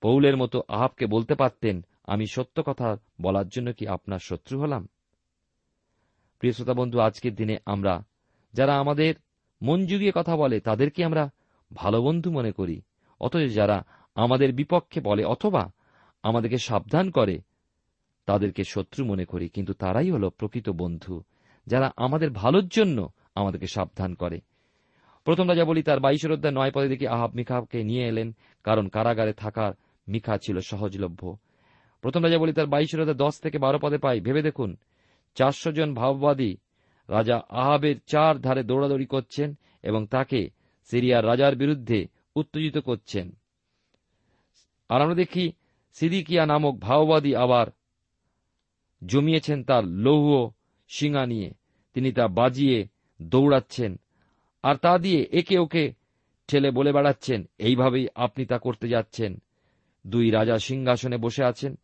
[0.00, 4.88] পৌলের মতো আহাবকে বলতে পারতেন, আমি সত্য কথা বলার জন্য কি আপনার শত্রু হলাম?
[6.38, 8.04] প্রিয় শ্রোতা বন্ধু, আজকের দিনে আমরা,
[8.54, 9.14] যারা আমাদের
[9.62, 11.30] মন জুগিয়ে কথা বলে, তাদেরকে আমরা
[11.74, 12.82] ভালো বন্ধু মনে করি।
[13.20, 15.72] অথচ যারা আমাদের বিপক্ষে বলে অথবা
[16.22, 17.38] আমাদেরকে সাবধান করে,
[18.26, 21.22] তাদেরকে শত্রু মনে করি। কিন্তু তারাই হল প্রকৃত বন্ধু,
[21.66, 24.40] যারা আমাদের ভালোর জন্য আমাদেরকে সাবধান করে।
[25.24, 29.32] প্রথম রাজা বলি তার বাইশের অধ্যায় নয় পদে দেখি আহাব মিখাকে নিয়ে এলেন, কারণ কারাগারে
[29.32, 29.72] থাকার
[30.08, 31.36] মিখা ছিল সহজলভ্য।
[32.00, 34.76] প্রথম রাজা বলি তার বাইশের অধ্যায় দশ থেকে বারো পদে পাই, ভেবে দেখুন
[35.34, 36.56] চারশো জন ভাববাদী
[37.08, 40.50] রাজা আহাবের চার ধারে দৌড়াদৌড়ি করছেন এবং তাকে
[40.90, 43.36] সিরিয়ার রাজার বিরুদ্ধে উত্তেজিত করছেন।
[44.88, 45.52] আর আমরা দেখি
[45.92, 47.66] সিদিকিয়া নামক ভাওবাদী আবার
[49.06, 50.50] জমিয়েছেন তার লৌহ
[50.88, 51.50] শিঙা নিয়ে।
[51.94, 52.88] তিনি তা বাজিয়ে
[53.22, 54.00] দৌড়াচ্ছেন
[54.62, 55.92] আর তা দিয়ে একে ওকে
[56.48, 59.42] ঠেলে বলে বেড়াচ্ছেন, এইভাবেই আপনি তা করতে যাচ্ছেন।
[60.06, 61.78] দুই রাজা সিংহাসনে বসে আছেন।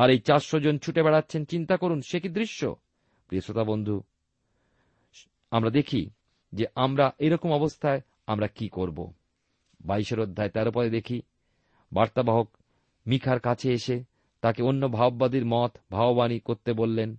[0.00, 2.60] আর এই চারশো জন ছুটে বেড়াচ্ছেন, চিন্তা করুন, সে কি দৃশ্য?
[3.28, 3.96] প্রিয় শ্রোতা বন্ধু,
[5.52, 6.02] আমরা দেখি
[6.52, 8.98] যে আমরা এরকম অবস্থায় আমরা কি করব।
[9.84, 11.18] বাইশের অধ্যায় তেরো পদে দেখি,
[11.92, 12.48] বার্তাবাহক
[13.06, 13.96] মিখার কাছে এসে
[14.42, 17.10] তাকে অন্য ভাববাদীর মত ভাববাণী করতে বললেন,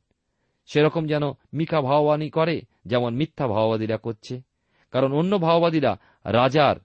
[0.69, 4.35] সেরকম যেন মিখা ভাববাণী করে, যেমন মিথ্যা ভাওবাদীরা করছে।
[4.93, 5.91] কারণ অন্য ভাওবাদীরা
[6.37, 6.75] রাজার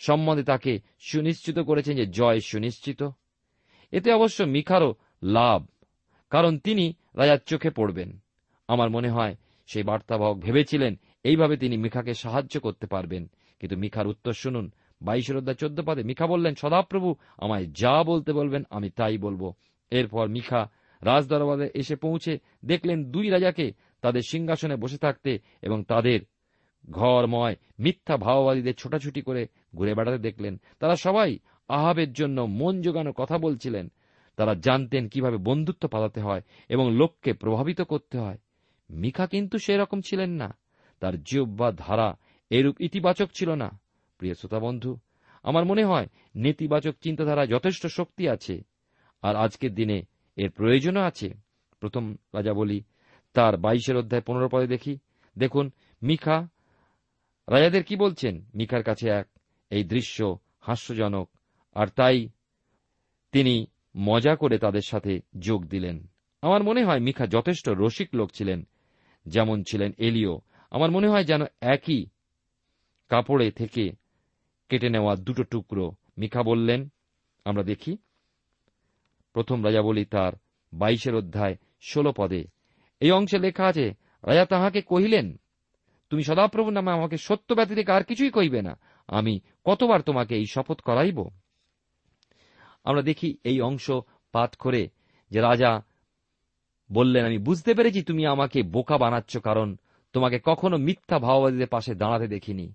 [0.00, 3.00] সম্বন্ধে তাকে সুনিশ্চিত করেছেন যে জয় সুনিশ্চিত।
[3.92, 4.90] এতে অবশ্য মিখারও
[5.22, 5.66] লাভ,
[6.30, 8.18] কারণ তিনি রাজার চোখে পড়বেন।
[8.68, 14.32] আমার মনে হয় সেই বার্তাবাহক ভেবেছিলেন, এইভাবে তিনি মিখাকে সাহায্য করতে পারবেন। কিন্তু মিখার উত্তর
[14.32, 14.70] শুনুন।
[15.02, 19.52] বাইশের অধ্যায় চোদ্দ পদে মিখা বললেন, সদাপ্রভু, আমায় যা বলতে বলবেন, আমি তাই বলব।
[19.90, 20.70] এরপর মিখা
[21.02, 26.20] রাজদরবারে এসে পৌঁছে দেখলেন দুই রাজাকে তাদের সিংহাসনে বসে থাকতে এবং তাদের
[26.90, 33.38] ঘরময়, মিথ্যা ভাওবাদীদের ছোটাছুটি করে ঘুরে বেড়াতে দেখলেন। তারা সবাই আহাবের জন্য মন জোগানো কথা
[33.38, 33.90] বলছিলেন।
[34.38, 38.38] তারা জানতেন কীভাবে বন্ধুত্ব পালাতে হয় এবং লোককে প্রভাবিত করতে হয়।
[38.90, 40.48] মিখা কিন্তু সেরকম ছিলেন না।
[41.00, 42.16] তার জীব বা ধারা
[42.50, 43.68] এরূপ ইতিবাচক ছিল না।
[44.18, 44.98] প্রিয় শ্রোতা বন্ধু,
[45.42, 48.62] আমার মনে হয় নেতিবাচক চিন্তাধারা যথেষ্ট শক্তি আছে,
[49.22, 50.02] আর আজকের দিনে
[50.36, 51.34] এর প্রয়োজনও আছে।
[51.80, 52.82] প্রথম রাজা বলি,
[53.32, 54.98] তার বাইশের অধ্যায় পনেরো পদে দেখি।
[55.38, 55.70] দেখুন,
[56.02, 56.48] মিখা,
[57.48, 58.34] রাজাদের কি বলছেন?
[58.54, 59.26] মিখার কাছে এক,
[59.70, 61.26] এই দৃশ্য হাস্যজনক,
[61.74, 62.28] আর তাই
[63.32, 66.06] তিনি মজা করে তাদের সাথে যোগ দিলেন।
[66.42, 68.66] আমার মনে হয় মিখা যথেষ্ট রসিক লোক ছিলেন,
[69.26, 72.06] যেমন ছিলেন এলিও। আমার মনে হয় যেন একই
[73.08, 73.92] কাপড়ে থেকে
[74.68, 76.88] কেটে নেওয়া দুটো টুকরো। মিখা বললেন,
[77.44, 77.96] আমরা দেখি।
[79.32, 80.32] প্রথম রাজা বলি, তার
[80.72, 82.44] বাইশের অধ্যায় ষোলো পদে
[83.00, 85.40] এই অংশে লেখা আছে, রাজা তাহাকে কহিলেন,
[86.10, 90.80] তুমি সদাপ্রভু নামে আমাকে সত্য ব্যতিরেকে আর কিছুই কইবে না। আমি কতবার তোমাকে এই শপথ
[90.80, 91.28] করাইব?
[92.84, 93.90] আমরা দেখি এই অংশ
[94.32, 94.88] পাঠ করে
[95.30, 95.82] যে রাজা
[96.92, 99.76] বললেন, আমি বুঝতে পেরেছি তুমি আমাকে বোকা বানাচ্ছ কারণ
[100.12, 102.72] তোমাকে কখনো মিথ্যা ভাওবাদীদের পাশে দাঁড়াতে দেখিনি।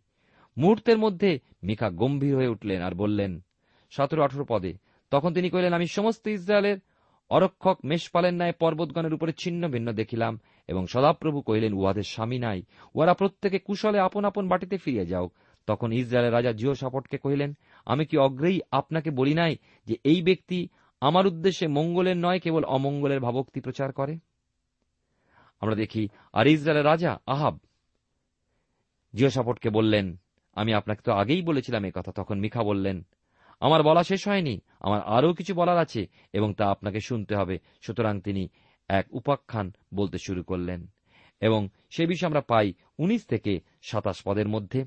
[0.58, 3.42] মুহূর্তের মধ্যে মিখা গম্ভীর হয়ে উঠলেন আর বললেন,
[3.89, 4.74] সতেরো আঠেরো পদে।
[5.12, 6.78] তখন তিনি কহিলেন, আমি সমস্ত ইসরায়েলের
[7.30, 12.63] অরক্ষক মেষপালের ন্যায় পর্বতগণের উপরে ছিন্ন ভিন্ন দেখিলাম এবং সদাপ্রভু কহিলেন, উহাদের স্বামী নাই।
[12.96, 15.30] উহারা প্রত্যেকে কুশলে আপন আপন বাটিতে ফিরিয়ে যাও।
[15.65, 17.54] তখন ইসরায়েলের রাজা জিও সাপটকে কহিলেন,
[17.86, 20.67] আমি কি অগ্রেই আপনাকে বলি নাই যে এই ব্যক্তি
[21.02, 24.19] আমার উদ্দেশ্যে মঙ্গলের নয়, কেবল অমঙ্গলের ভাবক্তি প্রচার করে?
[25.62, 27.58] আমরা দেখি, আর ইসরায়েলের রাজা আহাব।
[29.15, 30.17] জিও সাপটকে বললেন,
[30.54, 33.06] আমি আপনাকে তো আগেই বলেছিলাম কথা। তখন মিখা বললেন,
[33.60, 38.21] আমার বলা শেষ হয়নি, আমার আরও কিছু বলার আছে এবং তা আপনাকে শুনতে হবে। সুতরাং
[38.21, 38.49] তিনি
[38.88, 40.88] এক উপাখ্যান বলতে শুরু করলেন
[41.41, 44.86] এবং সে বিষয়ে আমরা পাই উনিশ থেকে সাতাশ পদের মধ্যে।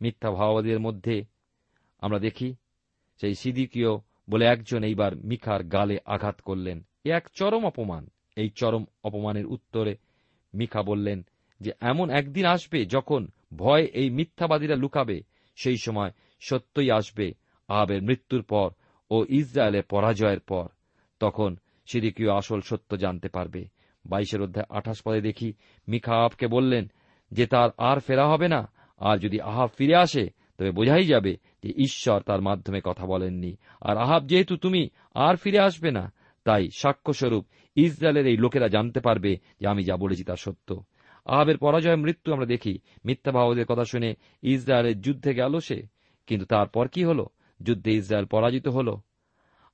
[0.00, 1.24] মিথ্যা ভাওবাদীদের মধ্যে
[2.00, 2.54] আমরা দেখি,
[3.20, 3.88] সেই সিদিকীয়
[4.30, 9.96] বলে একজন এইবার মিখার গালে আঘাত করলেন। এ এক চরম অপমান। এই চরম অপমানের উত্তরে
[10.54, 11.26] মিখা বললেন
[11.60, 15.22] যে, এমন একদিন আসবে যখন ভয় এই মিথ্যাবাদীরা লুকাবে।
[15.56, 17.32] সেই সময় সত্যই আসবে
[17.68, 18.70] আহাবের মৃত্যুর পর
[19.10, 20.68] ও ইসরায়েলের পরাজয়ের পর।
[21.20, 21.56] তখন
[21.86, 23.68] সিদিকীয় আসল সত্য জানতে পারবে।
[24.06, 25.52] বাইশের অধ্যায় আঠাশ পদে দেখি,
[25.88, 26.88] মিখা আহাবকে বললেন
[27.32, 31.70] যে, তার আর ফেরা হবে না। আর যদি আহাব ফিরে আসে, তবে বোঝাই যাবে যে
[31.70, 36.12] ঈশ্বর তার মাধ্যমে কথা বলেননি। আর আহাব যেহেতু তুমি, আর ফিরে আসবে না।
[36.44, 40.84] তাই সাক্ষ্যস্বরূপ ইসরায়েলের এই লোকেরা জানতে পারবে যে আমি যা বলেছি তা সত্য।
[41.24, 45.86] আহাবের পরাজয় মৃত্যু আমরা দেখি। মিথ্যা ভাবদের কথা শুনে ইসরায়েলের যুদ্ধে গেল সে।
[46.26, 47.26] কিন্তু তারপর কি হল?
[47.62, 48.96] যুদ্ধে ইসরায়েল পরাজিত হল।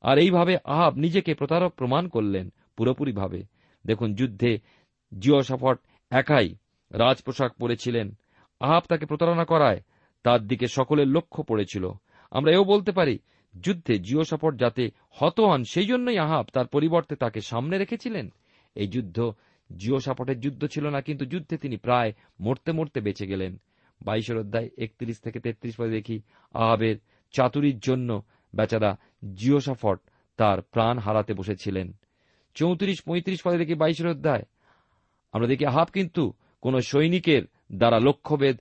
[0.02, 3.42] আর এইভাবে আহাব নিজেকে প্রতারক প্রমাণ করলেন পুরোপুরিভাবে।
[3.87, 4.58] দেখুন, যুদ্ধে
[5.18, 5.78] জিও সাফট
[6.11, 6.54] একাই
[6.90, 8.18] রাজপোশাক পরেছিলেন।
[8.62, 9.81] আহাব তাকে প্রতারণা করায়।
[10.22, 11.85] তার দিকে সকলের লক্ষ্য পড়েছিল।
[12.31, 13.18] আমরা এও বলতে পারি,
[13.61, 18.33] যুদ্ধে জিও সাপট যাতে হত হন, সেই জন্যই আহাব তার পরিবর্তে তাকে সামনে রেখেছিলেন।
[18.75, 19.33] এই যুদ্ধ
[19.77, 23.53] জিও সাপটের যুদ্ধ ছিল না, কিন্তু যুদ্ধে তিনি প্রায় মরতে মরতে বেঁচে গেলেন।
[24.03, 26.22] বাইশের অধ্যায় একত্রিশ থেকে তেত্রিশ পদে দেখি,
[26.55, 26.96] আহাবের
[27.33, 28.22] চাতুরির জন্য
[28.57, 28.96] বেচারা
[29.35, 29.98] জিও সাফট
[30.37, 31.92] তার প্রাণ হারাতে বসেছিলেন।
[32.55, 34.44] চৌত্রিশ, পঁয়ত্রিশ পদে দেখি বাইশের অধ্যায়।
[35.33, 37.42] আমরা দেখি আহাব কিন্তু কোন সৈনিকের
[37.74, 38.56] দ্বারা লক্ষ্যভেদ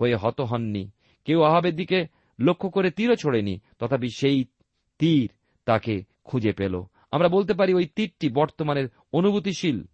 [0.00, 0.90] হয়ে হত হননি।
[1.24, 2.06] কেউ আহাবের দিকে
[2.40, 4.44] লক্ষ্য করে তীরও ছোড়েনি, তথাপি সেই
[4.98, 5.30] তীর
[5.64, 9.84] তাকে খুঁজে পেল। আমরা বলতে পারি ওই তীরটি বর্তমানের অনুভূতিশীল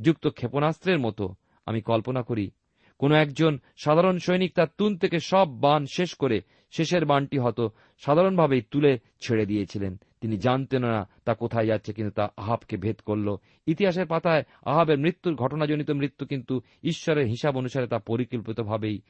[0.00, 1.34] যুক্ত ক্ষেপণাস্ত্রের মতো।
[1.66, 2.50] আমি কল্পনা করি,
[2.98, 8.62] কোন একজন সাধারণ সৈনিক তার তুন থেকে সব বান শেষ করে শেষের বানটি হয়তো সাধারণভাবেই
[8.70, 14.44] তুলে ছেড়ে দিয়েছিলেন। জানতেন না তা কোথায় যাচ্ছে কিন্তু তা আহাবকে ভেদ করল। ইতিহাসের পাতায়
[14.66, 19.00] আহাবের মৃত্যুর ঘটনাজনিত মৃত্যু কিন্তু ঈশ্বরের হিসাব অনুসারে তা পরিকল্পিতভাবেই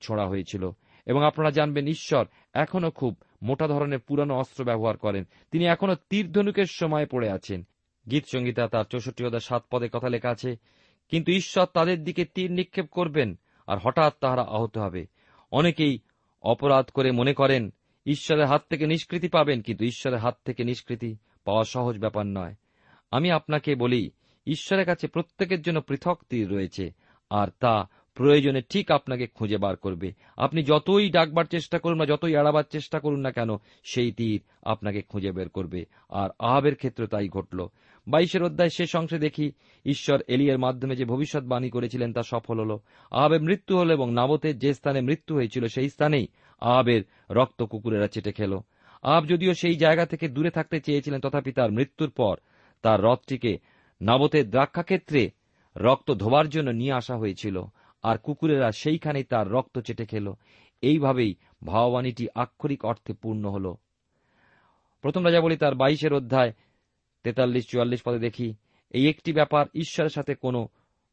[0.00, 0.70] ছোড়া হয়েছিল।
[1.06, 6.32] এবং আপনারা জানবেন ঈশ্বর এখনও খুব মোটা ধরনের পুরানো অস্ত্র ব্যবহার করেন। তিনি এখনও তীর
[6.32, 7.66] ধনুকের সময় পড়ে আছেন।
[8.10, 10.56] গীত সঙ্গীতা তার চৌষট্টি হাজার সাত পদে কথা লেখা আছে,
[11.08, 15.06] কিন্তু ঈশ্বর তাদের দিকে তীর নিক্ষেপ করবেন, আর হঠাৎ তাহারা আহত হবে।
[15.52, 15.98] অনেকেই
[16.42, 17.72] অপরাধ করে মনে করেন
[18.06, 22.54] ঈশ্বরের হাত থেকে নিষ্কৃতি পাবেন, কিন্তু ঈশ্বরের হাত থেকে নিষ্কৃতি পাওয়া সহজ ব্যাপার নয়।
[23.10, 24.10] আমি আপনাকে বলি,
[24.46, 26.90] ঈশ্বরের কাছে প্রত্যেকের জন্য পৃথক তীর রয়েছে,
[27.30, 32.32] আর তা প্রয়োজনে ঠিক আপনাকে খুঁজে বার করবে। আপনি যতই ডাকবার চেষ্টা করুন না যতই
[32.32, 33.48] এড়াবার চেষ্টা করুন না কেন,
[33.84, 37.66] সেই তীর আপনাকে খুঁজে বের করবে, আর আহাবের ক্ষেত্রে তাই ঘটল।
[38.08, 39.52] বাইশের অধ্যায় শেষ অংশে দেখি,
[39.86, 42.78] ঈশ্বর এলিয়ার মাধ্যমে যে ভবিষ্যৎবাণী করেছিলেন তা সফল হল।
[43.10, 46.26] আহাবের মৃত্যু হল এবং নাবতের যে স্থানে মৃত্যু হয়েছিল, সেই স্থানেই
[46.60, 48.58] আহাবের রক্ত কুকুরেরা চেটে খেল।
[49.02, 52.36] আব যদিও সেই জায়গা থেকে দূরে থাকতে চেয়েছিলেন, তথাপি তার মৃত্যুর পর
[52.82, 53.58] তার রথটিকে
[54.00, 55.30] নাবতের দ্রাক্ষাক্ষেত্রে
[55.76, 57.62] রক্ত ধোবার জন্য নিয়ে আসা হয়েছিল,
[58.02, 60.32] আর কুকুরেরা সেইখানেই তার রক্ত চেটে খেল।
[60.82, 61.34] এইভাবেই
[61.66, 63.74] ভাববাণীটি আক্ষরিক অর্থে পূর্ণ হল।
[65.02, 66.52] প্রথম রাজা বলি তার বাইশের অধ্যায়
[67.22, 68.54] তেতাল্লিশ চুয়াল্লিশ পদে দেখি,
[68.90, 70.68] এই একটি ব্যাপার ঈশ্বরের সাথে কোনো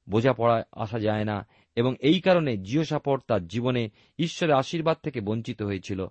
[0.09, 5.61] বোঝাপড়ায় আসা যায় না এবং এই কারণে জিও সাপট তার জীবনে ঈশ্বরের আশীর্বাদ থেকে বঞ্চিত
[5.61, 6.07] হয়েছিল।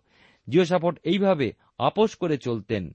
[0.49, 2.95] জিও সাপট এইভাবে আপোষ করে চলতেন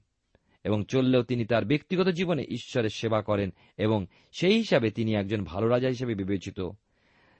[0.64, 5.68] এবং চললেও তিনি তার ব্যক্তিগত জীবনে ঈশ্বরের সেবা করেন এবং সেই হিসাবে তিনি একজন ভালো
[5.68, 6.70] রাজা হিসেবে বিবেচিত।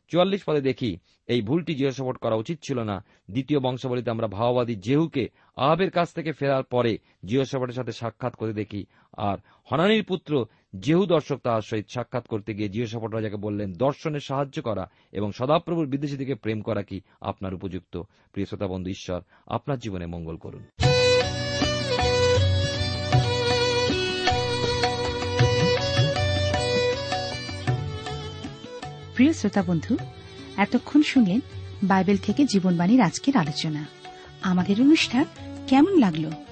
[0.08, 5.28] চুয়াল্লিশ পদে দেখি, এই ভুলটি জিহসাপট করা উচিত ছিল না। দ্বিতীয় বংশাবলীতে আমরা ভাওবাদী জেহুকে
[5.56, 9.38] আহাবের কাছ থেকে ফেরার পরে জিহসাপটের সাথে সাক্ষাৎ করে দেখি। আর
[9.72, 10.46] হনানির পুত্র
[10.80, 15.86] জেহু দর্শক তাহার সহিত সাক্ষাৎ করতে গিয়ে জিহসাপট রাজাকে বললেন, দর্শনে সাহায্য করা এবং সদাপ্রভুর
[15.86, 18.02] বিদেশি দিকে প্রেম করা কি আপনার উপযুক্ত?
[18.32, 20.62] প্রিয় শ্রোতা বন্ধু, ঈশ্বর আপনার জীবনে মঙ্গল করুন।
[29.14, 29.96] প্রিয় শ্রোতা বন্ধু,
[30.56, 31.40] এতক্ষণ শুনলেন
[31.82, 33.86] বাইবেল থেকে জীবনবাণীর আজকের আলোচনা।
[34.42, 35.24] আমাদের অনুষ্ঠান
[35.66, 36.51] কেমন লাগল?